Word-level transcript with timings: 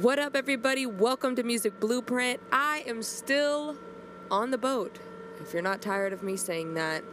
What 0.00 0.18
up, 0.18 0.34
everybody? 0.34 0.86
Welcome 0.86 1.36
to 1.36 1.44
Music 1.44 1.78
Blueprint. 1.78 2.40
I 2.50 2.82
am 2.84 3.00
still 3.00 3.76
on 4.28 4.50
the 4.50 4.58
boat. 4.58 4.98
If 5.40 5.52
you're 5.52 5.62
not 5.62 5.80
tired 5.80 6.12
of 6.12 6.20
me 6.20 6.36
saying 6.36 6.74
that, 6.74 7.04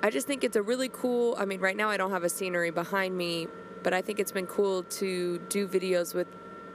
I 0.00 0.10
just 0.10 0.28
think 0.28 0.44
it's 0.44 0.54
a 0.54 0.62
really 0.62 0.88
cool. 0.88 1.34
I 1.36 1.44
mean, 1.44 1.58
right 1.58 1.76
now 1.76 1.88
I 1.88 1.96
don't 1.96 2.12
have 2.12 2.22
a 2.22 2.28
scenery 2.28 2.70
behind 2.70 3.18
me, 3.18 3.48
but 3.82 3.94
I 3.94 4.00
think 4.00 4.20
it's 4.20 4.30
been 4.30 4.46
cool 4.46 4.84
to 4.84 5.40
do 5.48 5.66
videos 5.66 6.14
with 6.14 6.28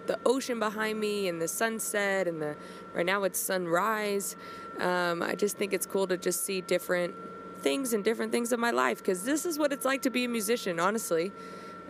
the 0.08 0.20
ocean 0.26 0.60
behind 0.60 1.00
me 1.00 1.30
and 1.30 1.42
the 1.42 1.48
sunset 1.48 2.28
and 2.28 2.42
the 2.42 2.58
right 2.94 3.06
now 3.06 3.24
it's 3.24 3.40
sunrise. 3.40 4.36
Um, 4.78 5.24
I 5.24 5.36
just 5.36 5.56
think 5.56 5.72
it's 5.72 5.86
cool 5.86 6.06
to 6.08 6.18
just 6.18 6.44
see 6.44 6.60
different 6.60 7.16
things 7.60 7.94
and 7.94 8.04
different 8.04 8.34
things 8.34 8.52
of 8.52 8.60
my 8.60 8.72
life 8.72 8.98
because 8.98 9.24
this 9.24 9.46
is 9.46 9.58
what 9.58 9.72
it's 9.72 9.86
like 9.86 10.02
to 10.02 10.10
be 10.10 10.26
a 10.26 10.28
musician. 10.28 10.82
Honestly, 10.82 11.32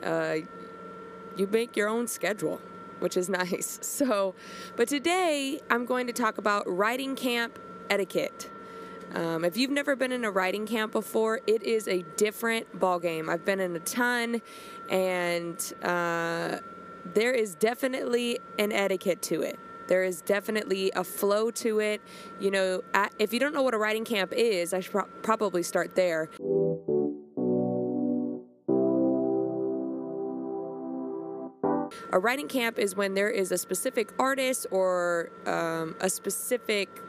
uh, 0.03 0.35
you 1.35 1.47
make 1.47 1.75
your 1.75 1.89
own 1.89 2.07
schedule 2.07 2.61
which 3.03 3.17
is 3.17 3.27
nice. 3.41 3.79
So, 3.81 4.33
but 4.77 4.87
today 4.87 5.59
I'm 5.69 5.85
going 5.85 6.07
to 6.07 6.13
talk 6.13 6.37
about 6.37 6.63
writing 6.65 7.15
camp 7.15 7.59
etiquette. 7.89 8.49
Um, 9.13 9.43
if 9.45 9.57
you've 9.57 9.69
never 9.69 9.95
been 9.95 10.11
in 10.11 10.23
a 10.23 10.31
writing 10.31 10.65
camp 10.65 10.93
before, 10.93 11.41
it 11.45 11.61
is 11.63 11.87
a 11.87 12.03
different 12.15 12.79
ballgame. 12.79 13.29
I've 13.29 13.45
been 13.45 13.59
in 13.59 13.75
a 13.75 13.79
ton, 13.79 14.41
and 14.89 15.73
uh, 15.83 16.57
there 17.13 17.33
is 17.33 17.53
definitely 17.55 18.39
an 18.57 18.71
etiquette 18.71 19.21
to 19.23 19.41
it. 19.41 19.59
There 19.87 20.03
is 20.03 20.21
definitely 20.21 20.91
a 20.95 21.03
flow 21.03 21.51
to 21.51 21.79
it. 21.79 22.01
You 22.39 22.51
know, 22.51 22.83
if 23.19 23.33
you 23.33 23.39
don't 23.39 23.53
know 23.53 23.61
what 23.61 23.73
a 23.73 23.77
writing 23.77 24.05
camp 24.05 24.31
is, 24.33 24.73
I 24.73 24.79
should 24.79 24.93
pro- 24.93 25.09
probably 25.21 25.61
start 25.61 25.93
there. 25.93 26.29
A 32.13 32.19
writing 32.19 32.47
camp 32.47 32.77
is 32.77 32.95
when 32.95 33.15
there 33.15 33.31
is 33.31 33.51
a 33.51 33.57
specific 33.57 34.13
artist 34.19 34.67
or 34.69 35.31
um, 35.47 35.95
a 35.99 36.07
specific 36.07 37.01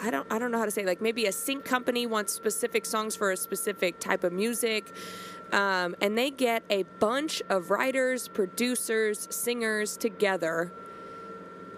I 0.00 0.10
don't 0.10 0.26
I 0.32 0.38
don't 0.38 0.50
know 0.50 0.58
how 0.58 0.64
to 0.64 0.70
say 0.70 0.86
like 0.86 1.02
maybe 1.02 1.26
a 1.26 1.32
sync 1.32 1.66
company 1.66 2.06
wants 2.06 2.32
specific 2.32 2.86
songs 2.86 3.16
for 3.16 3.32
a 3.32 3.36
specific 3.36 4.00
type 4.00 4.24
of 4.24 4.32
music. 4.32 4.94
Um, 5.52 5.94
and 6.00 6.16
they 6.16 6.30
get 6.30 6.62
a 6.70 6.84
bunch 7.00 7.42
of 7.50 7.70
writers, 7.70 8.28
producers, 8.28 9.28
singers 9.30 9.98
together 9.98 10.72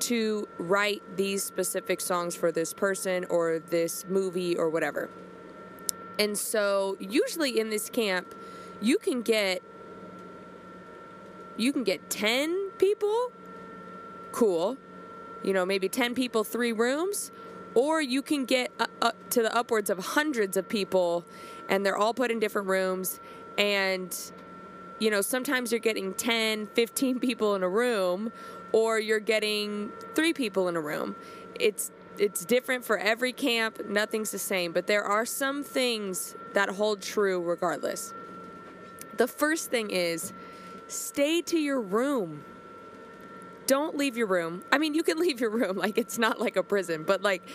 to 0.01 0.47
write 0.59 1.03
these 1.17 1.43
specific 1.43 2.01
songs 2.01 2.37
for 2.37 2.53
this 2.53 2.73
person 2.73 3.25
or 3.25 3.59
this 3.59 4.05
movie 4.09 4.57
or 4.57 4.71
whatever. 4.71 5.11
And 6.17 6.39
so 6.39 6.97
usually 7.01 7.59
in 7.59 7.71
this 7.71 7.91
camp, 7.91 8.37
you 8.81 8.99
can 8.99 9.23
get 9.23 9.63
you 11.61 11.73
can 11.73 11.85
get 11.85 12.11
10 12.11 12.71
people? 12.79 13.33
Cool. 14.33 14.77
You 15.43 15.53
know 15.53 15.65
maybe 15.65 15.89
10 15.89 16.15
people 16.15 16.45
three 16.45 16.73
rooms? 16.73 17.31
Or 17.75 18.03
you 18.03 18.21
can 18.23 18.47
get 18.47 18.73
up 19.01 19.31
to 19.31 19.43
the 19.43 19.55
upwards 19.55 19.91
of 19.91 19.99
hundreds 19.99 20.57
of 20.57 20.69
people 20.69 21.25
and 21.69 21.87
they're 21.87 21.97
all 21.97 22.13
put 22.13 22.31
in 22.31 22.41
different 22.41 22.67
rooms 22.67 23.21
and 23.57 24.17
you 24.99 25.09
know 25.09 25.21
sometimes 25.21 25.71
you're 25.71 25.79
getting 25.79 26.13
10 26.15 26.67
15 26.67 27.21
people 27.21 27.55
in 27.55 27.63
a 27.63 27.69
room 27.69 28.33
or 28.73 28.99
you're 28.99 29.21
getting 29.21 29.93
three 30.15 30.33
people 30.33 30.69
in 30.69 30.77
a 30.77 30.81
room. 30.81 31.15
It's 31.59 31.93
it's 32.19 32.45
different 32.45 32.85
for 32.85 32.99
every 32.99 33.33
camp 33.33 33.87
nothing's 33.87 34.31
the 34.31 34.39
same 34.39 34.73
but 34.73 34.87
there 34.87 35.05
are 35.05 35.25
some 35.25 35.63
things 35.63 36.35
that 36.55 36.71
hold 36.71 37.01
true 37.03 37.41
regardless. 37.41 38.15
The 39.17 39.29
first 39.29 39.71
thing 39.71 39.91
is 39.91 40.33
stay 40.91 41.43
to 41.43 41.59
your 41.59 41.81
room 41.81 42.45
don't 43.71 43.97
leave 43.97 44.17
your 44.17 44.27
room. 44.27 44.65
I 44.73 44.79
mean, 44.79 44.95
you 44.95 45.05
can 45.05 45.17
leave 45.21 45.41
your 45.41 45.51
room, 45.51 45.77
like 45.77 45.97
it's 45.97 46.19
not 46.19 46.41
like 46.41 46.57
a 46.57 46.63
prison, 46.65 47.05
but 47.05 47.23
like 47.23 47.49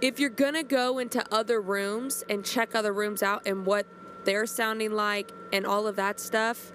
if 0.00 0.18
you're 0.18 0.28
gonna 0.28 0.64
go 0.64 0.98
into 0.98 1.24
other 1.32 1.60
rooms 1.60 2.24
and 2.28 2.44
check 2.44 2.74
other 2.74 2.92
rooms 2.92 3.22
out 3.22 3.42
and 3.46 3.64
what 3.64 3.86
they're 4.24 4.46
sounding 4.46 4.90
like 4.90 5.30
and 5.52 5.64
all 5.64 5.86
of 5.86 5.94
that 5.96 6.18
stuff, 6.18 6.72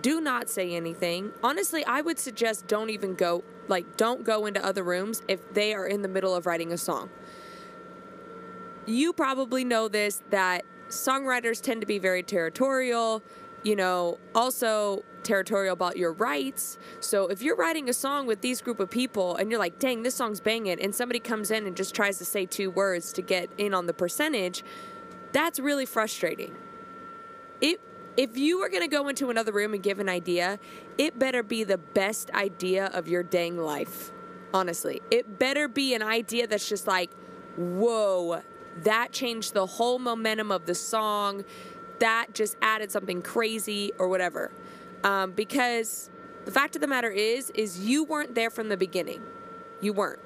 do 0.00 0.20
not 0.20 0.48
say 0.48 0.76
anything. 0.76 1.32
Honestly, 1.42 1.84
I 1.84 2.02
would 2.02 2.20
suggest 2.20 2.68
don't 2.68 2.88
even 2.88 3.14
go, 3.14 3.42
like, 3.66 3.96
don't 3.96 4.22
go 4.22 4.46
into 4.46 4.64
other 4.64 4.84
rooms 4.84 5.22
if 5.26 5.52
they 5.52 5.74
are 5.74 5.86
in 5.86 6.02
the 6.02 6.08
middle 6.08 6.36
of 6.36 6.46
writing 6.46 6.72
a 6.72 6.78
song. 6.78 7.10
You 8.86 9.12
probably 9.12 9.64
know 9.64 9.88
this 9.88 10.22
that 10.30 10.64
songwriters 10.88 11.60
tend 11.60 11.80
to 11.80 11.86
be 11.86 11.98
very 11.98 12.22
territorial 12.22 13.24
you 13.62 13.76
know, 13.76 14.18
also 14.34 15.04
territorial 15.22 15.72
about 15.72 15.96
your 15.96 16.12
rights. 16.12 16.78
So 17.00 17.28
if 17.28 17.42
you're 17.42 17.56
writing 17.56 17.88
a 17.88 17.92
song 17.92 18.26
with 18.26 18.40
these 18.40 18.60
group 18.60 18.80
of 18.80 18.90
people 18.90 19.36
and 19.36 19.50
you're 19.50 19.60
like, 19.60 19.78
dang, 19.78 20.02
this 20.02 20.14
song's 20.14 20.40
banging, 20.40 20.80
and 20.80 20.94
somebody 20.94 21.20
comes 21.20 21.50
in 21.50 21.66
and 21.66 21.76
just 21.76 21.94
tries 21.94 22.18
to 22.18 22.24
say 22.24 22.46
two 22.46 22.70
words 22.70 23.12
to 23.14 23.22
get 23.22 23.50
in 23.58 23.74
on 23.74 23.86
the 23.86 23.94
percentage, 23.94 24.64
that's 25.32 25.58
really 25.58 25.86
frustrating. 25.86 26.54
It 27.60 27.80
if 28.14 28.36
you 28.36 28.60
are 28.60 28.68
going 28.68 28.82
to 28.82 28.88
go 28.88 29.08
into 29.08 29.30
another 29.30 29.52
room 29.52 29.72
and 29.72 29.82
give 29.82 29.98
an 29.98 30.08
idea, 30.08 30.58
it 30.98 31.18
better 31.18 31.42
be 31.42 31.64
the 31.64 31.78
best 31.78 32.30
idea 32.32 32.86
of 32.86 33.08
your 33.08 33.22
dang 33.22 33.56
life. 33.56 34.12
Honestly, 34.52 35.00
it 35.10 35.38
better 35.38 35.66
be 35.66 35.94
an 35.94 36.02
idea 36.02 36.46
that's 36.46 36.68
just 36.68 36.86
like, 36.86 37.10
whoa, 37.56 38.42
that 38.82 39.12
changed 39.12 39.54
the 39.54 39.64
whole 39.64 39.98
momentum 39.98 40.50
of 40.50 40.66
the 40.66 40.74
song 40.74 41.42
that 42.02 42.34
just 42.34 42.56
added 42.60 42.90
something 42.90 43.22
crazy 43.22 43.92
or 43.96 44.08
whatever. 44.08 44.50
Um, 45.04 45.30
because 45.30 46.10
the 46.44 46.50
fact 46.50 46.74
of 46.74 46.80
the 46.80 46.88
matter 46.88 47.10
is, 47.10 47.50
is 47.50 47.78
you 47.86 48.02
weren't 48.02 48.34
there 48.34 48.50
from 48.50 48.68
the 48.68 48.76
beginning. 48.76 49.22
You 49.80 49.92
weren't. 49.92 50.18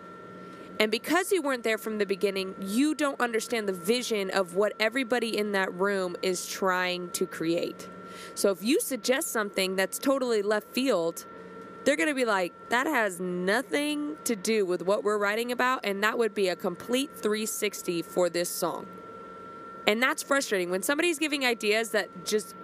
And 0.80 0.90
because 0.90 1.32
you 1.32 1.42
weren't 1.42 1.64
there 1.64 1.76
from 1.76 1.98
the 1.98 2.06
beginning, 2.06 2.54
you 2.60 2.94
don't 2.94 3.20
understand 3.20 3.68
the 3.68 3.74
vision 3.74 4.30
of 4.30 4.54
what 4.54 4.72
everybody 4.80 5.36
in 5.36 5.52
that 5.52 5.72
room 5.74 6.16
is 6.22 6.46
trying 6.46 7.10
to 7.10 7.26
create. 7.26 7.88
So 8.34 8.50
if 8.50 8.62
you 8.62 8.80
suggest 8.80 9.28
something 9.30 9.76
that's 9.76 9.98
totally 9.98 10.40
left 10.40 10.68
field, 10.72 11.26
they're 11.84 11.96
going 11.96 12.08
to 12.08 12.14
be 12.14 12.24
like, 12.24 12.54
that 12.70 12.86
has 12.86 13.20
nothing 13.20 14.16
to 14.24 14.34
do 14.34 14.64
with 14.64 14.82
what 14.82 15.04
we're 15.04 15.18
writing 15.18 15.52
about, 15.52 15.80
and 15.84 16.02
that 16.02 16.16
would 16.16 16.34
be 16.34 16.48
a 16.48 16.56
complete 16.56 17.10
360 17.14 18.00
for 18.00 18.30
this 18.30 18.48
song. 18.48 18.86
And 19.86 20.02
that's 20.02 20.22
frustrating 20.22 20.70
when 20.70 20.82
somebody's 20.82 21.18
giving 21.18 21.44
ideas 21.44 21.90
that 21.90 22.24
just 22.24 22.54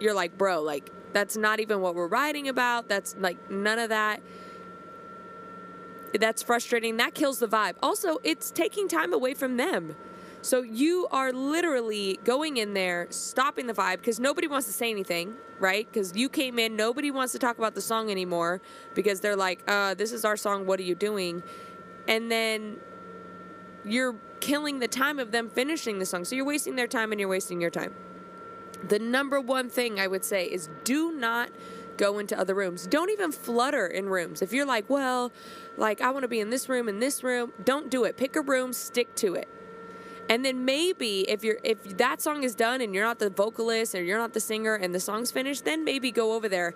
you're 0.00 0.14
like, 0.14 0.36
bro, 0.36 0.62
like 0.62 0.90
that's 1.12 1.36
not 1.36 1.60
even 1.60 1.80
what 1.80 1.94
we're 1.94 2.08
writing 2.08 2.48
about. 2.48 2.88
That's 2.88 3.14
like 3.18 3.50
none 3.50 3.78
of 3.78 3.90
that. 3.90 4.20
That's 6.18 6.42
frustrating. 6.42 6.96
That 6.96 7.14
kills 7.14 7.38
the 7.38 7.48
vibe. 7.48 7.74
Also, 7.82 8.18
it's 8.22 8.50
taking 8.50 8.88
time 8.88 9.12
away 9.12 9.34
from 9.34 9.56
them. 9.56 9.96
So 10.42 10.60
you 10.60 11.08
are 11.10 11.32
literally 11.32 12.20
going 12.22 12.58
in 12.58 12.74
there, 12.74 13.06
stopping 13.08 13.66
the 13.66 13.72
vibe 13.72 13.96
because 13.96 14.20
nobody 14.20 14.46
wants 14.46 14.66
to 14.66 14.74
say 14.74 14.90
anything, 14.90 15.34
right? 15.58 15.90
Because 15.90 16.14
you 16.14 16.28
came 16.28 16.58
in, 16.58 16.76
nobody 16.76 17.10
wants 17.10 17.32
to 17.32 17.38
talk 17.38 17.56
about 17.56 17.74
the 17.74 17.80
song 17.80 18.10
anymore 18.10 18.60
because 18.94 19.20
they're 19.20 19.36
like, 19.36 19.62
uh, 19.66 19.94
this 19.94 20.12
is 20.12 20.22
our 20.22 20.36
song, 20.36 20.66
what 20.66 20.78
are 20.78 20.82
you 20.82 20.94
doing? 20.94 21.42
And 22.06 22.30
then 22.30 22.76
you're 23.84 24.16
killing 24.40 24.78
the 24.78 24.88
time 24.88 25.18
of 25.18 25.30
them 25.30 25.48
finishing 25.48 25.98
the 25.98 26.06
song. 26.06 26.24
So 26.24 26.36
you're 26.36 26.44
wasting 26.44 26.76
their 26.76 26.86
time 26.86 27.12
and 27.12 27.20
you're 27.20 27.28
wasting 27.28 27.60
your 27.60 27.70
time. 27.70 27.94
The 28.86 28.98
number 28.98 29.40
one 29.40 29.70
thing 29.70 29.98
I 29.98 30.06
would 30.06 30.24
say 30.24 30.44
is 30.44 30.68
do 30.84 31.12
not 31.12 31.50
go 31.96 32.18
into 32.18 32.38
other 32.38 32.54
rooms. 32.54 32.86
Don't 32.86 33.10
even 33.10 33.32
flutter 33.32 33.86
in 33.86 34.08
rooms. 34.08 34.42
If 34.42 34.52
you're 34.52 34.66
like, 34.66 34.90
well, 34.90 35.32
like 35.76 36.00
I 36.00 36.10
want 36.10 36.22
to 36.24 36.28
be 36.28 36.40
in 36.40 36.50
this 36.50 36.68
room 36.68 36.88
in 36.88 36.98
this 36.98 37.22
room, 37.22 37.52
don't 37.64 37.90
do 37.90 38.04
it. 38.04 38.16
Pick 38.16 38.36
a 38.36 38.40
room, 38.40 38.72
stick 38.72 39.14
to 39.16 39.34
it. 39.34 39.48
And 40.28 40.44
then 40.44 40.64
maybe 40.64 41.20
if 41.28 41.44
you're 41.44 41.58
if 41.62 41.96
that 41.98 42.20
song 42.20 42.42
is 42.42 42.54
done 42.54 42.80
and 42.80 42.94
you're 42.94 43.04
not 43.04 43.18
the 43.18 43.30
vocalist 43.30 43.94
or 43.94 44.02
you're 44.02 44.18
not 44.18 44.32
the 44.32 44.40
singer 44.40 44.74
and 44.74 44.94
the 44.94 45.00
song's 45.00 45.30
finished, 45.30 45.64
then 45.64 45.84
maybe 45.84 46.10
go 46.10 46.32
over 46.32 46.48
there 46.48 46.74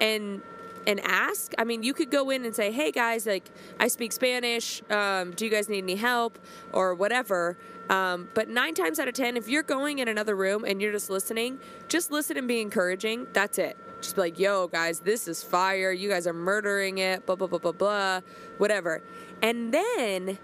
and 0.00 0.42
and 0.86 1.00
ask. 1.00 1.52
I 1.58 1.64
mean, 1.64 1.82
you 1.82 1.94
could 1.94 2.10
go 2.10 2.30
in 2.30 2.44
and 2.44 2.54
say, 2.54 2.70
"Hey 2.70 2.90
guys, 2.90 3.26
like 3.26 3.50
I 3.78 3.88
speak 3.88 4.12
Spanish. 4.12 4.82
Um, 4.90 5.32
do 5.32 5.44
you 5.44 5.50
guys 5.50 5.68
need 5.68 5.84
any 5.84 5.96
help 5.96 6.38
or 6.72 6.94
whatever?" 6.94 7.56
Um, 7.90 8.28
but 8.34 8.48
nine 8.48 8.74
times 8.74 8.98
out 8.98 9.08
of 9.08 9.14
ten, 9.14 9.36
if 9.36 9.48
you're 9.48 9.62
going 9.62 9.98
in 9.98 10.08
another 10.08 10.34
room 10.34 10.64
and 10.64 10.80
you're 10.80 10.92
just 10.92 11.10
listening, 11.10 11.58
just 11.88 12.10
listen 12.10 12.36
and 12.36 12.48
be 12.48 12.60
encouraging. 12.60 13.26
That's 13.32 13.58
it. 13.58 13.76
Just 14.00 14.16
be 14.16 14.22
like, 14.22 14.38
"Yo, 14.38 14.68
guys, 14.68 15.00
this 15.00 15.28
is 15.28 15.42
fire. 15.42 15.92
You 15.92 16.08
guys 16.08 16.26
are 16.26 16.32
murdering 16.32 16.98
it." 16.98 17.26
Blah 17.26 17.36
blah 17.36 17.46
blah 17.46 17.58
blah 17.58 17.72
blah. 17.72 18.20
Whatever. 18.58 19.02
And 19.42 19.72
then 19.72 20.38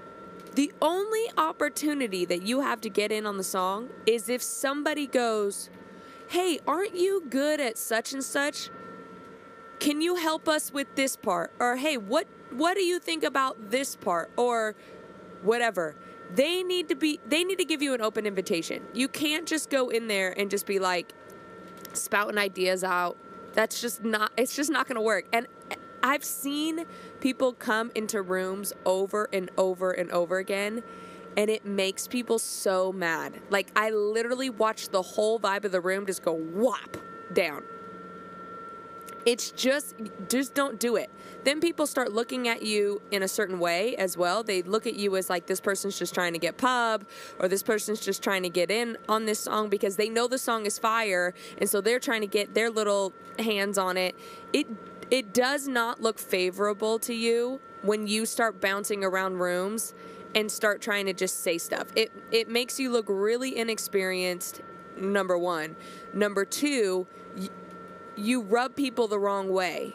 the 0.54 0.72
only 0.82 1.30
opportunity 1.36 2.24
that 2.24 2.42
you 2.42 2.60
have 2.60 2.80
to 2.82 2.90
get 2.90 3.12
in 3.12 3.24
on 3.24 3.36
the 3.36 3.44
song 3.44 3.88
is 4.06 4.28
if 4.28 4.42
somebody 4.42 5.06
goes, 5.06 5.70
"Hey, 6.28 6.58
aren't 6.66 6.96
you 6.96 7.22
good 7.28 7.60
at 7.60 7.78
such 7.78 8.12
and 8.12 8.24
such?" 8.24 8.70
Can 9.80 10.00
you 10.00 10.16
help 10.16 10.48
us 10.48 10.72
with 10.72 10.94
this 10.94 11.16
part 11.16 11.52
or 11.58 11.76
hey 11.76 11.96
what 11.96 12.26
what 12.50 12.74
do 12.74 12.82
you 12.82 12.98
think 12.98 13.24
about 13.24 13.70
this 13.70 13.96
part 13.96 14.30
or 14.36 14.74
whatever 15.42 15.96
they 16.34 16.62
need 16.62 16.88
to 16.88 16.94
be 16.94 17.18
they 17.26 17.42
need 17.42 17.58
to 17.58 17.64
give 17.64 17.82
you 17.82 17.94
an 17.94 18.00
open 18.00 18.26
invitation 18.26 18.82
you 18.92 19.08
can't 19.08 19.48
just 19.48 19.70
go 19.70 19.88
in 19.88 20.06
there 20.06 20.38
and 20.38 20.50
just 20.50 20.66
be 20.66 20.78
like 20.78 21.12
spouting 21.92 22.38
ideas 22.38 22.84
out. 22.84 23.16
That's 23.52 23.80
just 23.80 24.04
not, 24.04 24.32
it's 24.36 24.54
just 24.54 24.70
not 24.70 24.86
going 24.86 24.96
to 24.96 25.02
work. 25.02 25.26
And 25.32 25.46
I've 26.02 26.24
seen 26.24 26.86
people 27.20 27.52
come 27.52 27.90
into 27.94 28.22
rooms 28.22 28.72
over 28.84 29.28
and 29.32 29.50
over 29.58 29.90
and 29.90 30.10
over 30.10 30.38
again, 30.38 30.82
and 31.36 31.50
it 31.50 31.64
makes 31.64 32.06
people 32.06 32.38
so 32.38 32.92
mad. 32.92 33.40
Like, 33.50 33.70
I 33.76 33.90
literally 33.90 34.50
watched 34.50 34.92
the 34.92 35.02
whole 35.02 35.38
vibe 35.38 35.64
of 35.64 35.72
the 35.72 35.80
room 35.80 36.06
just 36.06 36.22
go 36.22 36.36
whop 36.36 36.96
down. 37.32 37.64
It's 39.26 39.50
just, 39.50 39.94
just 40.28 40.54
don't 40.54 40.78
do 40.80 40.96
it. 40.96 41.10
Then 41.44 41.60
people 41.60 41.86
start 41.86 42.12
looking 42.12 42.48
at 42.48 42.62
you 42.62 43.00
in 43.10 43.22
a 43.22 43.28
certain 43.28 43.58
way 43.58 43.96
as 43.96 44.16
well. 44.16 44.42
They 44.42 44.62
look 44.62 44.86
at 44.86 44.94
you 44.94 45.16
as 45.16 45.30
like 45.30 45.46
this 45.46 45.60
person's 45.60 45.98
just 45.98 46.12
trying 46.14 46.32
to 46.34 46.38
get 46.38 46.58
pub, 46.58 47.06
or 47.38 47.48
this 47.48 47.62
person's 47.62 48.00
just 48.00 48.22
trying 48.22 48.42
to 48.42 48.50
get 48.50 48.70
in 48.70 48.98
on 49.08 49.24
this 49.24 49.40
song 49.40 49.68
because 49.68 49.96
they 49.96 50.08
know 50.08 50.28
the 50.28 50.38
song 50.38 50.66
is 50.66 50.78
fire, 50.78 51.34
and 51.58 51.68
so 51.68 51.80
they're 51.80 51.98
trying 51.98 52.20
to 52.20 52.26
get 52.26 52.54
their 52.54 52.70
little 52.70 53.12
hands 53.38 53.78
on 53.78 53.96
it. 53.96 54.14
It 54.52 54.66
it 55.10 55.32
does 55.32 55.66
not 55.66 56.00
look 56.00 56.18
favorable 56.18 56.98
to 57.00 57.14
you 57.14 57.60
when 57.82 58.06
you 58.06 58.26
start 58.26 58.60
bouncing 58.60 59.02
around 59.02 59.38
rooms 59.38 59.94
and 60.34 60.50
start 60.52 60.80
trying 60.80 61.06
to 61.06 61.12
just 61.12 61.42
say 61.42 61.58
stuff. 61.58 61.88
It 61.96 62.12
it 62.30 62.48
makes 62.48 62.78
you 62.78 62.90
look 62.90 63.06
really 63.08 63.56
inexperienced. 63.56 64.60
Number 64.98 65.38
one, 65.38 65.76
number 66.12 66.44
two, 66.44 67.06
y- 67.34 67.48
you 68.20 68.42
rub 68.42 68.76
people 68.76 69.08
the 69.08 69.18
wrong 69.18 69.50
way. 69.50 69.94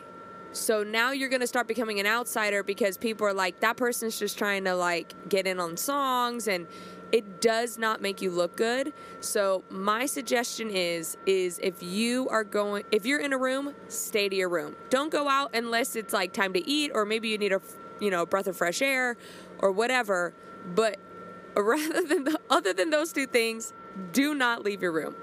So 0.52 0.84
now 0.84 1.12
you're 1.12 1.30
going 1.30 1.42
to 1.42 1.48
start 1.48 1.68
becoming 1.68 2.00
an 2.00 2.06
outsider 2.06 2.64
because 2.64 2.98
people 2.98 3.28
are 3.28 3.34
like 3.34 3.60
that 3.60 3.76
person's 3.76 4.18
just 4.18 4.38
trying 4.38 4.64
to 4.66 4.74
like 4.74 5.14
get 5.28 5.48
in 5.48 5.60
on 5.60 5.76
songs 5.76 6.48
and 6.48 6.68
it 7.12 7.42
does 7.42 7.78
not 7.78 8.02
make 8.02 8.22
you 8.22 8.32
look 8.32 8.56
good. 8.56 8.94
So 9.20 9.64
my 9.70 10.06
suggestion 10.06 10.70
is 10.70 11.18
is 11.26 11.60
if 11.62 11.84
you 11.84 12.30
are 12.30 12.44
going 12.44 12.84
if 12.92 13.06
you're 13.06 13.20
in 13.20 13.34
a 13.34 13.38
room, 13.38 13.74
stay 13.90 14.30
to 14.30 14.36
your 14.36 14.50
room. 14.50 14.76
Don't 14.90 15.12
go 15.12 15.28
out 15.28 15.54
unless 15.54 15.96
it's 15.96 16.14
like 16.14 16.32
time 16.32 16.54
to 16.54 16.70
eat 16.70 16.92
or 16.96 17.06
maybe 17.06 17.30
you 17.30 17.38
need 17.38 17.52
a 17.52 17.62
you 18.00 18.10
know, 18.10 18.26
breath 18.26 18.48
of 18.48 18.58
fresh 18.58 18.82
air 18.82 19.18
or 19.60 19.72
whatever, 19.72 20.34
but 20.74 20.98
rather 21.58 22.02
than 22.06 22.26
the, 22.26 22.40
other 22.50 22.74
than 22.74 22.90
those 22.90 23.14
two 23.14 23.28
things, 23.28 23.74
do 24.12 24.34
not 24.34 24.64
leave 24.64 24.82
your 24.82 24.92
room 24.92 25.16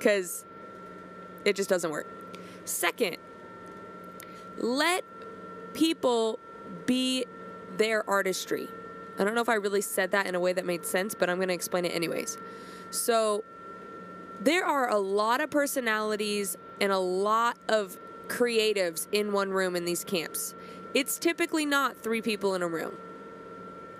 cuz 0.00 0.44
it 1.44 1.56
just 1.56 1.68
doesn't 1.68 1.90
work. 1.90 2.21
Second, 2.64 3.16
let 4.58 5.04
people 5.74 6.38
be 6.86 7.24
their 7.76 8.08
artistry. 8.08 8.68
I 9.18 9.24
don't 9.24 9.34
know 9.34 9.40
if 9.40 9.48
I 9.48 9.54
really 9.54 9.80
said 9.80 10.10
that 10.12 10.26
in 10.26 10.34
a 10.34 10.40
way 10.40 10.52
that 10.52 10.64
made 10.64 10.86
sense, 10.86 11.14
but 11.14 11.28
I'm 11.28 11.36
going 11.36 11.48
to 11.48 11.54
explain 11.54 11.84
it 11.84 11.94
anyways. 11.94 12.38
So, 12.90 13.44
there 14.40 14.64
are 14.64 14.88
a 14.88 14.98
lot 14.98 15.40
of 15.40 15.50
personalities 15.50 16.56
and 16.80 16.90
a 16.90 16.98
lot 16.98 17.56
of 17.68 17.96
creatives 18.26 19.06
in 19.12 19.32
one 19.32 19.50
room 19.50 19.76
in 19.76 19.84
these 19.84 20.04
camps. 20.04 20.54
It's 20.94 21.18
typically 21.18 21.64
not 21.64 21.96
three 21.96 22.20
people 22.20 22.54
in 22.54 22.62
a 22.62 22.68
room. 22.68 22.96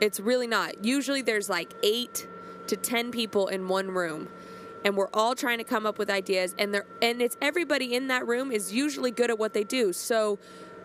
It's 0.01 0.19
really 0.19 0.49
not. 0.49 0.85
Usually 0.85 1.23
there's 1.23 1.49
like 1.49 1.73
eight 1.83 2.27
to 2.67 2.77
10 2.77 3.13
people 3.13 3.47
in 3.49 3.69
one 3.69 3.89
room 3.89 4.29
and 4.85 4.97
we're 4.97 5.11
all 5.13 5.35
trying 5.35 5.59
to 5.59 5.65
come 5.65 5.87
up 5.87 5.99
with 5.99 6.11
ideas 6.11 6.55
and 6.59 6.75
they're 6.75 6.87
and 7.01 7.23
it's 7.23 7.37
everybody 7.41 7.95
in 7.95 8.09
that 8.09 8.27
room 8.27 8.51
is 8.51 8.73
usually 8.73 9.11
good 9.11 9.31
at 9.31 9.39
what 9.39 9.53
they 9.53 9.65
do. 9.65 9.93
So 9.93 10.39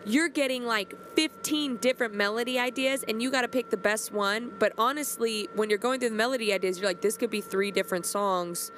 you're 0.04 0.28
getting 0.28 0.64
like 0.64 0.94
15 1.14 1.76
different 1.76 2.14
melody 2.14 2.58
ideas 2.58 3.04
and 3.06 3.20
you 3.22 3.30
got 3.30 3.42
to 3.42 3.48
pick 3.48 3.70
the 3.70 3.76
best 3.76 4.12
one. 4.12 4.52
But 4.58 4.72
honestly, 4.78 5.48
when 5.54 5.68
you're 5.68 5.78
going 5.78 6.00
through 6.00 6.10
the 6.10 6.14
melody 6.14 6.52
ideas, 6.52 6.78
you're 6.78 6.88
like, 6.88 7.00
this 7.00 7.16
could 7.16 7.30
be 7.30 7.40
three 7.40 7.70
different 7.70 8.06
songs 8.06 8.70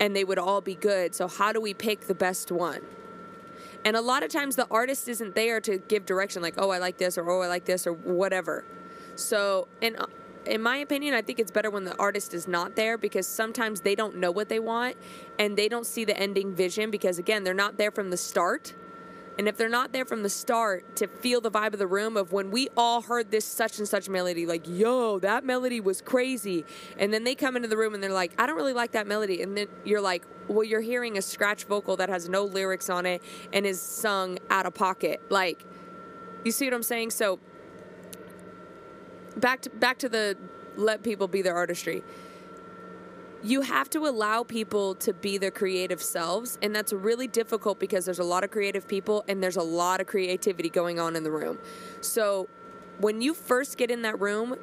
and 0.00 0.14
they 0.16 0.24
would 0.24 0.38
all 0.38 0.60
be 0.60 0.74
good. 0.74 1.14
So, 1.14 1.28
how 1.28 1.52
do 1.52 1.60
we 1.60 1.74
pick 1.74 2.02
the 2.02 2.14
best 2.14 2.50
one? 2.50 2.80
And 3.84 3.96
a 3.96 4.00
lot 4.00 4.22
of 4.22 4.30
times 4.30 4.56
the 4.56 4.66
artist 4.70 5.08
isn't 5.08 5.34
there 5.34 5.60
to 5.60 5.78
give 5.78 6.06
direction, 6.06 6.40
like, 6.40 6.54
oh, 6.56 6.70
I 6.70 6.78
like 6.78 6.96
this, 6.96 7.18
or 7.18 7.28
oh, 7.30 7.42
I 7.42 7.48
like 7.48 7.66
this, 7.66 7.86
or 7.86 7.92
whatever. 7.92 8.64
So, 9.14 9.68
in, 9.80 9.96
in 10.46 10.62
my 10.62 10.78
opinion, 10.78 11.14
I 11.14 11.22
think 11.22 11.38
it's 11.38 11.50
better 11.50 11.70
when 11.70 11.84
the 11.84 11.96
artist 11.98 12.34
is 12.34 12.46
not 12.46 12.76
there 12.76 12.98
because 12.98 13.26
sometimes 13.26 13.80
they 13.80 13.94
don't 13.94 14.16
know 14.16 14.30
what 14.30 14.48
they 14.48 14.60
want 14.60 14.96
and 15.38 15.56
they 15.56 15.68
don't 15.68 15.86
see 15.86 16.04
the 16.04 16.16
ending 16.16 16.54
vision 16.54 16.90
because, 16.90 17.18
again, 17.18 17.44
they're 17.44 17.54
not 17.54 17.76
there 17.76 17.90
from 17.90 18.10
the 18.10 18.16
start. 18.16 18.74
And 19.36 19.48
if 19.48 19.56
they're 19.56 19.68
not 19.68 19.92
there 19.92 20.04
from 20.04 20.22
the 20.22 20.28
start 20.28 20.96
to 20.96 21.08
feel 21.08 21.40
the 21.40 21.50
vibe 21.50 21.72
of 21.72 21.80
the 21.80 21.88
room 21.88 22.16
of 22.16 22.32
when 22.32 22.52
we 22.52 22.68
all 22.76 23.02
heard 23.02 23.32
this 23.32 23.44
such 23.44 23.78
and 23.78 23.88
such 23.88 24.08
melody, 24.08 24.46
like, 24.46 24.64
yo, 24.68 25.18
that 25.18 25.44
melody 25.44 25.80
was 25.80 26.00
crazy. 26.00 26.64
And 26.98 27.12
then 27.12 27.24
they 27.24 27.34
come 27.34 27.56
into 27.56 27.66
the 27.66 27.76
room 27.76 27.94
and 27.94 28.02
they're 28.02 28.12
like, 28.12 28.32
I 28.38 28.46
don't 28.46 28.56
really 28.56 28.72
like 28.72 28.92
that 28.92 29.08
melody. 29.08 29.42
And 29.42 29.56
then 29.56 29.66
you're 29.84 30.00
like, 30.00 30.24
well, 30.46 30.62
you're 30.62 30.80
hearing 30.80 31.18
a 31.18 31.22
scratch 31.22 31.64
vocal 31.64 31.96
that 31.96 32.08
has 32.08 32.28
no 32.28 32.44
lyrics 32.44 32.88
on 32.88 33.06
it 33.06 33.22
and 33.52 33.66
is 33.66 33.80
sung 33.80 34.38
out 34.50 34.66
of 34.66 34.74
pocket. 34.74 35.20
Like, 35.30 35.64
you 36.44 36.52
see 36.52 36.66
what 36.66 36.74
I'm 36.74 36.82
saying? 36.82 37.10
So 37.10 37.40
back 39.36 39.62
to 39.62 39.70
back 39.70 39.98
to 39.98 40.08
the 40.08 40.36
let 40.76 41.02
people 41.02 41.28
be 41.28 41.42
their 41.42 41.54
artistry. 41.54 42.02
You 43.42 43.60
have 43.60 43.90
to 43.90 44.06
allow 44.06 44.42
people 44.42 44.94
to 44.96 45.12
be 45.12 45.36
their 45.36 45.50
creative 45.50 46.02
selves 46.02 46.58
and 46.62 46.74
that's 46.74 46.92
really 46.92 47.26
difficult 47.28 47.78
because 47.78 48.06
there's 48.06 48.18
a 48.18 48.24
lot 48.24 48.42
of 48.42 48.50
creative 48.50 48.88
people 48.88 49.22
and 49.28 49.42
there's 49.42 49.56
a 49.56 49.62
lot 49.62 50.00
of 50.00 50.06
creativity 50.06 50.70
going 50.70 50.98
on 50.98 51.14
in 51.14 51.24
the 51.24 51.30
room. 51.30 51.58
So 52.00 52.48
when 52.98 53.20
you 53.20 53.34
first 53.34 53.76
get 53.76 53.90
in 53.90 54.02
that 54.02 54.18
room 54.20 54.56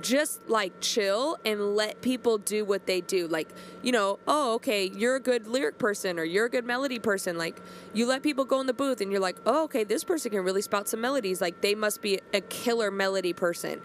just 0.00 0.48
like 0.48 0.72
chill 0.80 1.36
and 1.44 1.76
let 1.76 2.00
people 2.02 2.38
do 2.38 2.64
what 2.64 2.86
they 2.86 3.00
do. 3.00 3.26
Like 3.28 3.48
you 3.82 3.92
know 3.92 4.18
oh 4.26 4.54
okay 4.54 4.90
you're 4.94 5.16
a 5.16 5.20
good 5.20 5.46
lyric 5.46 5.78
person 5.78 6.18
or 6.18 6.24
you're 6.24 6.46
a 6.46 6.50
good 6.50 6.64
melody 6.64 6.98
person. 6.98 7.38
Like 7.38 7.60
you 7.92 8.06
let 8.06 8.22
people 8.22 8.44
go 8.44 8.60
in 8.60 8.66
the 8.66 8.74
booth 8.74 9.00
and 9.00 9.10
you're 9.10 9.20
like 9.20 9.36
oh 9.46 9.64
okay 9.64 9.84
this 9.84 10.04
person 10.04 10.30
can 10.30 10.42
really 10.42 10.62
spout 10.62 10.88
some 10.88 11.00
melodies. 11.00 11.40
Like 11.40 11.60
they 11.60 11.74
must 11.74 12.02
be 12.02 12.20
a 12.32 12.40
killer 12.40 12.90
melody 12.90 13.32
person. 13.32 13.80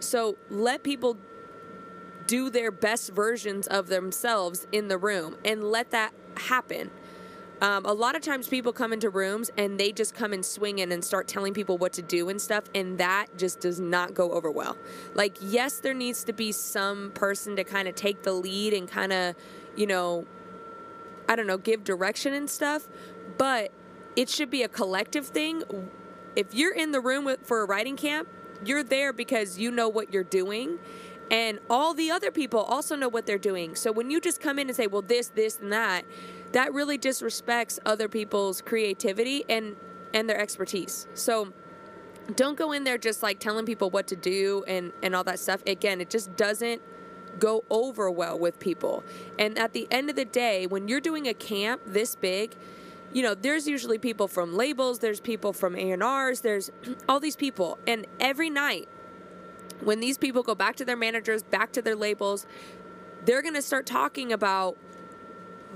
So 0.00 0.36
let 0.50 0.82
people 0.82 1.16
do 2.26 2.50
their 2.50 2.70
best 2.70 3.10
versions 3.10 3.66
of 3.66 3.88
themselves 3.88 4.66
in 4.72 4.88
the 4.88 4.98
room 4.98 5.36
and 5.44 5.64
let 5.64 5.90
that 5.90 6.12
happen. 6.36 6.90
Um, 7.64 7.86
a 7.86 7.94
lot 7.94 8.14
of 8.14 8.20
times 8.20 8.46
people 8.46 8.74
come 8.74 8.92
into 8.92 9.08
rooms 9.08 9.50
and 9.56 9.80
they 9.80 9.90
just 9.90 10.14
come 10.14 10.34
and 10.34 10.44
swing 10.44 10.80
in 10.80 10.92
and 10.92 11.02
start 11.02 11.26
telling 11.26 11.54
people 11.54 11.78
what 11.78 11.94
to 11.94 12.02
do 12.02 12.28
and 12.28 12.38
stuff, 12.38 12.64
and 12.74 12.98
that 12.98 13.38
just 13.38 13.60
does 13.60 13.80
not 13.80 14.12
go 14.12 14.32
over 14.32 14.50
well. 14.50 14.76
Like, 15.14 15.38
yes, 15.40 15.80
there 15.80 15.94
needs 15.94 16.24
to 16.24 16.34
be 16.34 16.52
some 16.52 17.10
person 17.12 17.56
to 17.56 17.64
kind 17.64 17.88
of 17.88 17.94
take 17.94 18.22
the 18.22 18.34
lead 18.34 18.74
and 18.74 18.86
kind 18.86 19.14
of, 19.14 19.34
you 19.76 19.86
know, 19.86 20.26
I 21.26 21.36
don't 21.36 21.46
know, 21.46 21.56
give 21.56 21.84
direction 21.84 22.34
and 22.34 22.50
stuff, 22.50 22.86
but 23.38 23.72
it 24.14 24.28
should 24.28 24.50
be 24.50 24.62
a 24.62 24.68
collective 24.68 25.26
thing. 25.26 25.62
If 26.36 26.54
you're 26.54 26.74
in 26.74 26.92
the 26.92 27.00
room 27.00 27.24
with, 27.24 27.46
for 27.46 27.62
a 27.62 27.64
writing 27.64 27.96
camp, 27.96 28.28
you're 28.62 28.84
there 28.84 29.14
because 29.14 29.58
you 29.58 29.70
know 29.70 29.88
what 29.88 30.12
you're 30.12 30.22
doing 30.22 30.80
and 31.30 31.58
all 31.70 31.94
the 31.94 32.10
other 32.10 32.30
people 32.30 32.60
also 32.60 32.96
know 32.96 33.08
what 33.08 33.26
they're 33.26 33.38
doing. 33.38 33.74
So 33.74 33.90
when 33.90 34.10
you 34.10 34.20
just 34.20 34.40
come 34.40 34.58
in 34.58 34.68
and 34.68 34.76
say, 34.76 34.86
well, 34.86 35.02
this, 35.02 35.28
this, 35.28 35.58
and 35.58 35.72
that, 35.72 36.04
that 36.54 36.72
really 36.72 36.96
disrespects 36.96 37.80
other 37.84 38.08
people's 38.08 38.62
creativity 38.62 39.44
and 39.48 39.76
and 40.14 40.30
their 40.30 40.40
expertise. 40.40 41.08
So 41.14 41.52
don't 42.36 42.56
go 42.56 42.70
in 42.70 42.84
there 42.84 42.96
just 42.96 43.22
like 43.22 43.40
telling 43.40 43.66
people 43.66 43.90
what 43.90 44.06
to 44.06 44.16
do 44.16 44.64
and 44.66 44.92
and 45.02 45.14
all 45.14 45.24
that 45.24 45.40
stuff. 45.40 45.62
Again, 45.66 46.00
it 46.00 46.08
just 46.08 46.34
doesn't 46.36 46.80
go 47.40 47.64
over 47.68 48.08
well 48.08 48.38
with 48.38 48.60
people. 48.60 49.02
And 49.38 49.58
at 49.58 49.72
the 49.72 49.88
end 49.90 50.08
of 50.08 50.14
the 50.14 50.24
day, 50.24 50.68
when 50.68 50.86
you're 50.86 51.00
doing 51.00 51.26
a 51.26 51.34
camp 51.34 51.82
this 51.84 52.14
big, 52.14 52.54
you 53.12 53.24
know, 53.24 53.34
there's 53.34 53.66
usually 53.66 53.98
people 53.98 54.28
from 54.28 54.54
labels, 54.54 55.00
there's 55.00 55.18
people 55.18 55.52
from 55.52 55.74
A&Rs, 55.74 56.42
there's 56.42 56.70
all 57.08 57.18
these 57.18 57.34
people. 57.34 57.78
And 57.88 58.06
every 58.20 58.50
night 58.50 58.88
when 59.80 59.98
these 59.98 60.16
people 60.16 60.44
go 60.44 60.54
back 60.54 60.76
to 60.76 60.84
their 60.84 60.96
managers, 60.96 61.42
back 61.42 61.72
to 61.72 61.82
their 61.82 61.96
labels, 61.96 62.46
they're 63.24 63.42
going 63.42 63.54
to 63.54 63.62
start 63.62 63.86
talking 63.86 64.32
about 64.32 64.78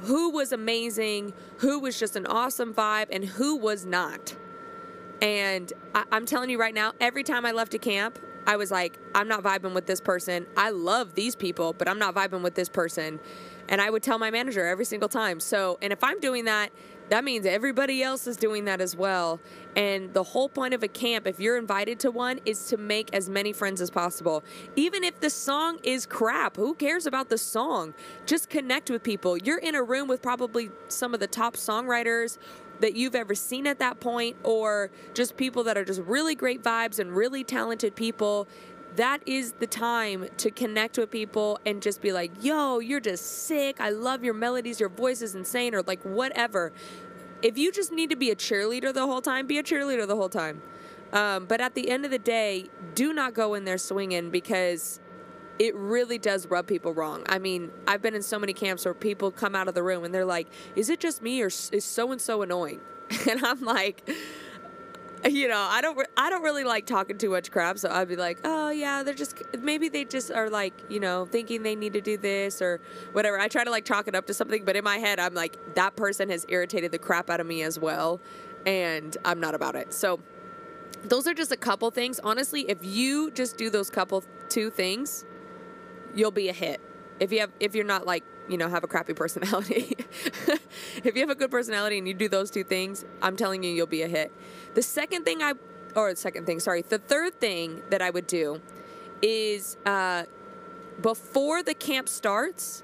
who 0.03 0.31
was 0.31 0.53
amazing, 0.53 1.33
who 1.59 1.79
was 1.81 1.99
just 1.99 2.17
an 2.17 2.27
awesome 2.27 2.73
vibe, 2.75 3.07
and 3.11 3.25
who 3.25 3.57
was 3.57 3.85
not. 3.85 4.37
And 5.21 5.73
I- 5.95 6.05
am 6.13 6.27
telling 6.27 6.51
you 6.51 6.59
right 6.59 6.75
now, 6.75 6.93
every 7.01 7.25
time 7.25 7.45
I 7.45 7.53
left 7.53 7.75
a 7.75 7.79
camp, 7.79 8.19
I 8.49 8.57
was 8.57 8.71
like, 8.71 8.99
I'm 9.15 9.29
not 9.29 9.43
vibing 9.43 9.75
with 9.75 9.85
this 9.85 10.01
person. 10.01 10.47
I 10.57 10.71
love 10.71 11.15
these 11.15 11.37
people, 11.37 11.75
but 11.75 11.87
I'm 11.87 11.99
not 11.99 12.15
vibing 12.15 12.41
with 12.41 12.55
this 12.55 12.71
person. 12.71 13.21
And 13.69 13.79
I 13.79 13.91
would 13.91 14.03
tell 14.03 14.19
my 14.19 14.31
manager 14.31 14.65
every 14.65 14.87
single 14.87 15.11
time. 15.11 15.39
So, 15.39 15.79
and 15.83 15.93
if 15.93 16.03
I'm 16.03 16.19
doing 16.19 16.47
that, 16.47 16.71
that 17.11 17.25
means 17.25 17.45
everybody 17.45 18.03
else 18.03 18.27
is 18.27 18.39
doing 18.39 18.65
that 18.65 18.81
as 18.81 18.97
well. 18.97 19.39
And 19.77 20.15
the 20.15 20.23
whole 20.23 20.49
point 20.49 20.73
of 20.73 20.83
a 20.83 20.89
camp, 20.89 21.27
if 21.27 21.39
you're 21.39 21.59
invited 21.59 22.01
to 22.01 22.11
one, 22.11 22.41
is 22.47 22.69
to 22.69 22.79
make 22.79 23.15
as 23.15 23.29
many 23.29 23.53
friends 23.53 23.83
as 23.83 23.91
possible. 23.91 24.43
Even 24.77 25.05
if 25.05 25.21
the 25.21 25.31
song 25.31 25.79
is 25.83 26.07
crap, 26.07 26.57
who 26.57 26.75
cares 26.75 27.07
about 27.07 27.29
the 27.29 27.39
song? 27.39 27.93
Just 28.25 28.49
connect 28.49 28.91
with 28.91 29.03
people. 29.03 29.37
You're 29.37 29.59
in 29.59 29.75
a 29.75 29.83
room 29.83 30.09
with 30.09 30.23
probably 30.23 30.71
some 30.89 31.13
of 31.13 31.21
the 31.21 31.27
top 31.27 31.55
songwriters 31.55 32.39
that 32.81 32.95
you've 32.95 33.15
ever 33.15 33.35
seen 33.35 33.67
at 33.67 33.79
that 33.79 34.01
point, 34.01 34.37
or 34.43 34.91
just 35.15 35.37
people 35.37 35.65
that 35.65 35.77
are 35.77 35.85
just 35.85 36.01
really 36.03 36.35
great 36.35 36.63
vibes 36.63 36.99
and 36.99 37.15
really 37.15 37.45
talented 37.45 37.97
people 37.97 38.49
that 38.97 39.21
is 39.27 39.53
the 39.53 39.67
time 39.67 40.27
to 40.39 40.51
connect 40.51 40.99
with 40.99 41.11
people 41.11 41.61
and 41.65 41.83
just 41.83 42.01
be 42.01 42.13
like, 42.13 42.33
yo, 42.43 42.79
you're 42.81 43.01
just 43.01 43.45
sick. 43.47 43.81
I 43.81 43.91
love 43.91 44.25
your 44.25 44.35
melodies. 44.35 44.81
Your 44.81 44.89
voice 44.89 45.23
is 45.23 45.35
insane, 45.35 45.75
or 45.75 45.83
like 45.83 46.03
whatever. 46.03 46.73
If 47.43 47.57
you 47.57 47.71
just 47.71 47.93
need 47.93 48.11
to 48.11 48.17
be 48.17 48.31
a 48.31 48.37
cheerleader 48.37 48.93
the 48.93 49.07
whole 49.07 49.21
time, 49.21 49.47
be 49.47 49.59
a 49.59 49.63
cheerleader 49.63 50.07
the 50.07 50.17
whole 50.17 50.29
time. 50.29 50.63
Um, 51.13 51.47
but 51.47 51.61
at 51.61 51.75
the 51.75 51.91
end 51.91 52.05
of 52.05 52.11
the 52.11 52.19
day, 52.19 52.67
do 52.95 53.13
not 53.13 53.35
go 53.35 53.55
in 53.55 53.65
there 53.65 53.79
swinging 53.79 54.31
because 54.31 55.01
it 55.59 55.75
really 55.75 56.19
does 56.19 56.47
rub 56.47 56.67
people 56.67 56.93
wrong. 56.93 57.23
I 57.29 57.39
mean, 57.39 57.71
I've 57.87 58.03
been 58.03 58.15
in 58.15 58.23
so 58.23 58.39
many 58.39 58.53
camps 58.53 58.85
where 58.85 58.95
people 58.95 59.31
come 59.31 59.55
out 59.55 59.69
of 59.69 59.75
the 59.75 59.83
room 59.83 60.05
and 60.05 60.15
they're 60.15 60.25
like, 60.25 60.49
"Is 60.77 60.89
it 60.89 61.01
just 61.01 61.23
me 61.23 61.43
or 61.43 61.47
is 61.47 61.85
so 61.85 62.13
and 62.13 62.21
so 62.21 62.43
annoying?" 62.43 62.81
And 63.29 63.45
I'm 63.45 63.63
like, 63.63 64.09
you 65.25 65.49
know, 65.49 65.59
I 65.59 65.81
don't, 65.81 65.99
I 66.17 66.31
don't 66.31 66.43
really 66.43 66.65
like 66.65 66.87
talking 66.87 67.19
too 67.19 67.31
much 67.31 67.51
crap. 67.51 67.79
So 67.79 67.91
I'd 67.91 68.09
be 68.09 68.17
like, 68.17 68.39
"Oh 68.45 68.71
yeah, 68.71 69.03
they're 69.03 69.15
just 69.15 69.43
maybe 69.61 69.89
they 69.89 70.05
just 70.05 70.31
are 70.31 70.51
like, 70.51 70.75
you 70.89 71.01
know, 71.01 71.27
thinking 71.27 71.63
they 71.63 71.75
need 71.75 71.95
to 71.95 72.01
do 72.01 72.17
this 72.17 72.63
or 72.63 72.81
whatever." 73.13 73.39
I 73.39 73.49
try 73.49 73.65
to 73.65 73.71
like 73.71 73.85
chalk 73.85 74.09
it 74.09 74.15
up 74.15 74.27
to 74.27 74.35
something, 74.35 74.65
but 74.65 74.77
in 74.77 74.85
my 74.85 74.99
head, 74.99 75.19
I'm 75.19 75.35
like, 75.35 75.75
that 75.75 75.97
person 75.97 76.29
has 76.31 76.47
irritated 76.49 76.93
the 76.93 76.99
crap 76.99 77.31
out 77.31 77.41
of 77.41 77.47
me 77.47 77.63
as 77.63 77.79
well, 77.79 78.21
and 78.67 79.17
I'm 79.25 79.41
not 79.41 79.55
about 79.55 79.75
it. 79.75 79.93
So 79.93 80.21
those 81.05 81.27
are 81.27 81.35
just 81.35 81.53
a 81.53 81.57
couple 81.57 81.91
things. 81.91 82.21
Honestly, 82.23 82.63
if 82.69 82.79
you 82.83 83.31
just 83.31 83.57
do 83.57 83.71
those 83.71 83.91
couple 83.91 84.25
two 84.49 84.71
things, 84.71 85.25
you'll 86.15 86.31
be 86.31 86.49
a 86.49 86.53
hit. 86.53 86.81
If 87.21 87.33
you 87.33 87.41
have 87.41 87.51
if 87.61 87.75
you're 87.75 87.85
not 87.85 88.07
like, 88.07 88.25
you 88.49 88.57
know, 88.57 88.69
have 88.69 88.85
a 88.85 88.87
crappy 88.87 89.15
personality. 89.15 89.97
if 91.05 91.15
you 91.15 91.21
have 91.21 91.31
a 91.31 91.35
good 91.35 91.51
personality 91.51 91.99
and 91.99 92.07
you 92.07 92.15
do 92.15 92.29
those 92.29 92.51
two 92.51 92.65
things, 92.65 93.05
I'm 93.23 93.37
telling 93.37 93.63
you 93.63 93.71
you'll 93.71 93.87
be 93.87 94.03
a 94.03 94.09
hit. 94.09 94.33
The 94.75 94.83
second 94.83 95.25
thing 95.25 95.43
I 95.43 95.55
or 95.95 96.11
the 96.11 96.17
second 96.17 96.47
thing, 96.47 96.61
sorry, 96.61 96.83
the 96.83 96.99
third 96.99 97.41
thing 97.41 97.83
that 97.91 98.03
I 98.03 98.11
would 98.11 98.27
do 98.27 98.61
is 99.21 99.77
uh 99.85 100.25
before 101.01 101.63
the 101.63 101.75
camp 101.75 102.09
starts, 102.09 102.83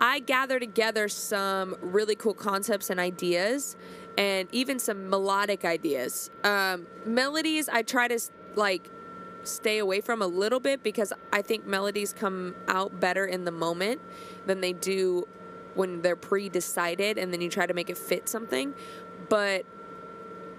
I 0.00 0.20
gather 0.20 0.58
together 0.58 1.08
some 1.08 1.76
really 1.80 2.14
cool 2.14 2.34
concepts 2.34 2.90
and 2.90 3.00
ideas 3.00 3.76
and 4.18 4.48
even 4.52 4.78
some 4.78 5.10
melodic 5.10 5.64
ideas. 5.64 6.30
Um, 6.44 6.86
melodies, 7.04 7.68
I 7.68 7.82
try 7.82 8.08
to 8.08 8.18
like 8.54 8.90
stay 9.48 9.78
away 9.78 10.00
from 10.00 10.22
a 10.22 10.26
little 10.26 10.60
bit 10.60 10.82
because 10.82 11.12
I 11.32 11.42
think 11.42 11.66
melodies 11.66 12.12
come 12.12 12.54
out 12.68 12.98
better 13.00 13.26
in 13.26 13.44
the 13.44 13.50
moment 13.50 14.00
than 14.46 14.60
they 14.60 14.72
do 14.72 15.26
when 15.74 16.02
they're 16.02 16.16
pre 16.16 16.48
decided 16.48 17.18
and 17.18 17.32
then 17.32 17.40
you 17.40 17.50
try 17.50 17.66
to 17.66 17.74
make 17.74 17.90
it 17.90 17.98
fit 17.98 18.28
something. 18.28 18.74
But 19.28 19.64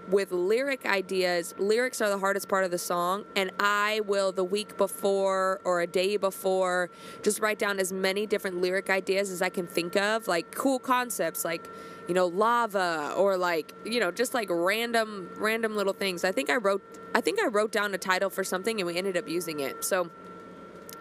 with 0.09 0.31
lyric 0.31 0.85
ideas, 0.85 1.53
lyrics 1.57 2.01
are 2.01 2.09
the 2.09 2.17
hardest 2.17 2.47
part 2.47 2.63
of 2.63 2.71
the 2.71 2.77
song, 2.77 3.25
and 3.35 3.51
I 3.59 4.01
will 4.05 4.31
the 4.31 4.43
week 4.43 4.77
before 4.77 5.59
or 5.63 5.81
a 5.81 5.87
day 5.87 6.17
before 6.17 6.89
just 7.23 7.39
write 7.41 7.59
down 7.59 7.79
as 7.79 7.91
many 7.91 8.25
different 8.25 8.61
lyric 8.61 8.89
ideas 8.89 9.29
as 9.29 9.41
I 9.41 9.49
can 9.49 9.67
think 9.67 9.95
of, 9.95 10.27
like 10.27 10.53
cool 10.55 10.79
concepts 10.79 11.43
like 11.43 11.69
you 12.07 12.13
know 12.13 12.27
lava 12.27 13.13
or 13.17 13.37
like 13.37 13.73
you 13.85 13.99
know 13.99 14.11
just 14.11 14.33
like 14.33 14.47
random 14.49 15.29
random 15.37 15.75
little 15.75 15.93
things. 15.93 16.23
I 16.23 16.31
think 16.31 16.49
I 16.49 16.55
wrote 16.55 16.81
I 17.13 17.21
think 17.21 17.41
I 17.41 17.47
wrote 17.47 17.71
down 17.71 17.93
a 17.93 17.97
title 17.97 18.29
for 18.29 18.43
something 18.43 18.79
and 18.79 18.87
we 18.87 18.97
ended 18.97 19.17
up 19.17 19.27
using 19.27 19.59
it. 19.59 19.83
So 19.83 20.09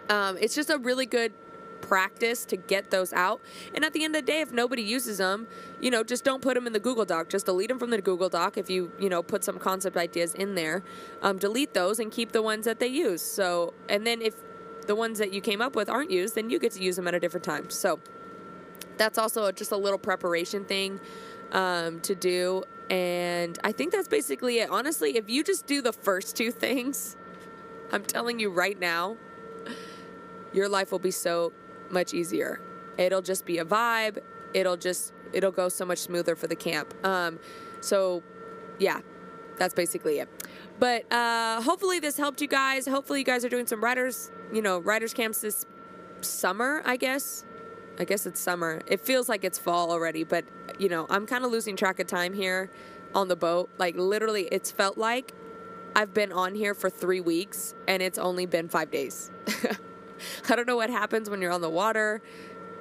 um, 0.09 0.37
it's 0.39 0.55
just 0.55 0.69
a 0.69 0.77
really 0.77 1.05
good 1.05 1.33
practice 1.81 2.45
to 2.45 2.57
get 2.57 2.91
those 2.91 3.13
out. 3.13 3.41
And 3.73 3.85
at 3.85 3.93
the 3.93 4.03
end 4.03 4.15
of 4.15 4.25
the 4.25 4.31
day, 4.31 4.41
if 4.41 4.51
nobody 4.51 4.81
uses 4.81 5.17
them, 5.17 5.47
you 5.79 5.91
know, 5.91 6.03
just 6.03 6.23
don't 6.23 6.41
put 6.41 6.55
them 6.55 6.67
in 6.67 6.73
the 6.73 6.79
Google 6.79 7.05
Doc. 7.05 7.29
Just 7.29 7.45
delete 7.45 7.69
them 7.69 7.79
from 7.79 7.89
the 7.89 8.01
Google 8.01 8.29
Doc 8.29 8.57
if 8.57 8.69
you, 8.69 8.91
you 8.99 9.09
know, 9.09 9.23
put 9.23 9.43
some 9.43 9.59
concept 9.59 9.97
ideas 9.97 10.33
in 10.33 10.55
there. 10.55 10.83
Um, 11.21 11.37
delete 11.37 11.73
those 11.73 11.99
and 11.99 12.11
keep 12.11 12.31
the 12.31 12.41
ones 12.41 12.65
that 12.65 12.79
they 12.79 12.87
use. 12.87 13.21
So, 13.21 13.73
and 13.89 14.05
then 14.05 14.21
if 14.21 14.35
the 14.87 14.95
ones 14.95 15.19
that 15.19 15.33
you 15.33 15.41
came 15.41 15.61
up 15.61 15.75
with 15.75 15.89
aren't 15.89 16.11
used, 16.11 16.35
then 16.35 16.49
you 16.49 16.59
get 16.59 16.71
to 16.73 16.81
use 16.81 16.95
them 16.95 17.07
at 17.07 17.13
a 17.13 17.19
different 17.19 17.43
time. 17.43 17.69
So 17.69 17.99
that's 18.97 19.17
also 19.17 19.51
just 19.51 19.71
a 19.71 19.77
little 19.77 19.99
preparation 19.99 20.65
thing 20.65 20.99
um, 21.51 21.99
to 22.01 22.15
do. 22.15 22.63
And 22.89 23.59
I 23.63 23.71
think 23.71 23.91
that's 23.91 24.07
basically 24.07 24.59
it. 24.59 24.69
Honestly, 24.69 25.17
if 25.17 25.29
you 25.29 25.43
just 25.43 25.67
do 25.67 25.81
the 25.81 25.93
first 25.93 26.35
two 26.35 26.51
things, 26.51 27.15
I'm 27.91 28.03
telling 28.03 28.39
you 28.39 28.49
right 28.49 28.79
now, 28.79 29.17
your 30.53 30.69
life 30.69 30.91
will 30.91 30.99
be 30.99 31.11
so 31.11 31.53
much 31.91 32.13
easier. 32.13 32.59
It'll 32.97 33.21
just 33.21 33.45
be 33.45 33.57
a 33.59 33.65
vibe. 33.65 34.19
It'll 34.53 34.77
just 34.77 35.13
it'll 35.33 35.51
go 35.51 35.69
so 35.69 35.85
much 35.85 35.99
smoother 35.99 36.35
for 36.35 36.47
the 36.47 36.55
camp. 36.55 36.93
Um, 37.05 37.39
so 37.81 38.23
yeah, 38.79 39.01
that's 39.57 39.73
basically 39.73 40.19
it. 40.19 40.29
But 40.79 41.11
uh, 41.11 41.61
hopefully 41.61 41.99
this 41.99 42.17
helped 42.17 42.41
you 42.41 42.47
guys. 42.47 42.87
Hopefully 42.87 43.19
you 43.19 43.25
guys 43.25 43.43
are 43.43 43.49
doing 43.49 43.67
some 43.67 43.83
writers, 43.83 44.31
you 44.53 44.61
know, 44.61 44.79
writers 44.79 45.13
camps 45.13 45.41
this 45.41 45.65
summer. 46.21 46.81
I 46.85 46.97
guess. 46.97 47.43
I 47.99 48.05
guess 48.05 48.27
it's 48.27 48.39
summer. 48.39 48.81
It 48.85 49.01
feels 49.01 49.27
like 49.27 49.43
it's 49.43 49.57
fall 49.57 49.91
already, 49.91 50.23
but 50.23 50.45
you 50.77 50.87
know, 50.87 51.07
I'm 51.09 51.25
kind 51.25 51.43
of 51.43 51.51
losing 51.51 51.75
track 51.75 51.99
of 51.99 52.05
time 52.05 52.33
here 52.33 52.69
on 53.15 53.27
the 53.27 53.35
boat. 53.35 53.69
Like 53.79 53.95
literally, 53.95 54.47
it's 54.51 54.71
felt 54.71 54.97
like 54.97 55.33
I've 55.95 56.13
been 56.13 56.31
on 56.31 56.53
here 56.53 56.75
for 56.75 56.91
three 56.91 57.21
weeks 57.21 57.73
and 57.87 58.03
it's 58.03 58.19
only 58.19 58.45
been 58.45 58.69
five 58.69 58.91
days. 58.91 59.31
I 60.49 60.55
don't 60.55 60.67
know 60.67 60.75
what 60.75 60.89
happens 60.89 61.29
when 61.29 61.41
you're 61.41 61.51
on 61.51 61.61
the 61.61 61.69
water. 61.69 62.21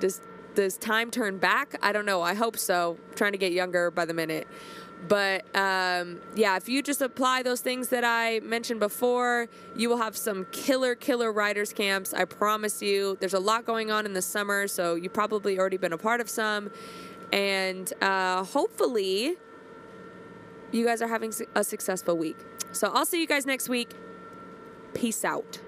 Does 0.01 0.21
does 0.55 0.79
time 0.79 1.11
turn 1.11 1.39
back? 1.39 1.77
I 1.83 1.93
don't 1.93 2.07
know. 2.07 2.23
I 2.23 2.35
hope 2.35 2.57
so. 2.57 2.97
I'm 3.11 3.15
trying 3.15 3.33
to 3.33 3.39
get 3.39 3.53
younger 3.53 3.91
by 3.91 4.07
the 4.07 4.15
minute. 4.15 4.49
But 5.07 5.45
um, 5.55 6.21
yeah, 6.35 6.57
if 6.57 6.69
you 6.69 6.83
just 6.83 7.03
apply 7.03 7.43
those 7.43 7.61
things 7.61 7.89
that 7.89 8.05
I 8.05 8.41
mentioned 8.41 8.81
before, 8.81 9.49
you 9.77 9.89
will 9.89 9.99
have 9.99 10.17
some 10.17 10.47
killer, 10.51 10.95
killer 10.95 11.31
writers 11.31 11.73
camps. 11.73 12.15
I 12.15 12.25
promise 12.25 12.83
you. 12.83 13.17
There's 13.21 13.35
a 13.35 13.39
lot 13.39 13.67
going 13.67 13.91
on 13.91 14.07
in 14.07 14.15
the 14.15 14.23
summer, 14.23 14.67
so 14.67 14.95
you've 14.95 15.13
probably 15.13 15.59
already 15.59 15.77
been 15.77 15.93
a 15.93 15.99
part 15.99 16.21
of 16.21 16.29
some. 16.29 16.71
And 17.33 17.93
uh, 18.01 18.45
hopefully, 18.45 19.37
you 20.73 20.85
guys 20.85 21.03
are 21.03 21.09
having 21.09 21.33
a 21.55 21.63
successful 21.63 22.17
week. 22.17 22.39
So 22.73 22.91
I'll 22.93 23.07
see 23.07 23.21
you 23.21 23.27
guys 23.27 23.47
next 23.47 23.69
week. 23.69 23.91
Peace 24.95 25.25
out. 25.25 25.61